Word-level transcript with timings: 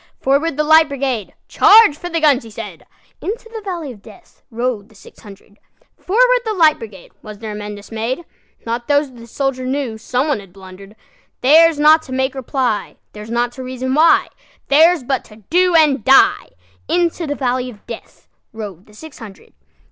"Forward, 0.19 0.57
the 0.57 0.63
Light 0.63 0.87
Brigade! 0.87 1.35
Charge 1.47 1.95
for 1.95 2.09
the 2.09 2.19
guns!" 2.19 2.43
he 2.43 2.49
said:Into 2.49 3.49
the 3.53 3.61
valley 3.63 3.91
of 3.91 4.01
DeathRode 4.01 4.89
the 4.89 4.95
six 4.95 5.19
hundred."Forward, 5.19 6.39
the 6.43 6.55
Light 6.55 6.79
Brigade!"Was 6.79 7.37
there 7.37 7.51
a 7.51 7.55
man 7.55 7.75
dismay'd? 7.75 8.25
Not 8.65 8.87
tho' 8.87 9.05
the 9.05 9.27
soldier 9.27 9.63
knewSome 9.63 10.27
one 10.27 10.39
had 10.39 10.53
blunder'd:Theirs 10.53 11.77
not 11.79 12.01
to 12.01 12.11
make 12.13 12.33
reply, 12.33 12.95
Theirs 13.13 13.29
not 13.29 13.51
to 13.51 13.63
reason 13.63 13.93
why, 13.93 14.29
Theirs 14.69 15.03
but 15.03 15.23
to 15.25 15.35
do 15.51 15.75
and 15.75 16.03
die:Into 16.03 17.27
the 17.27 17.35
valley 17.35 17.69
of 17.69 17.85
DeathRode 17.85 18.87
the 18.87 18.95
six 18.95 19.19
hundred. 19.19 19.53